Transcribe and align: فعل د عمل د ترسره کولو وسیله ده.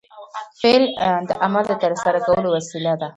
فعل 0.61 0.83
د 1.29 1.31
عمل 1.43 1.63
د 1.69 1.73
ترسره 1.83 2.19
کولو 2.25 2.47
وسیله 2.57 2.93
ده. 3.01 3.07